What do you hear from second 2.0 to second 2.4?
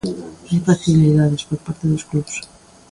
clubs?